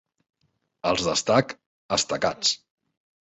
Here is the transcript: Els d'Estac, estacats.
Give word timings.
Els 0.91 1.03
d'Estac, 1.09 1.53
estacats. 1.99 2.55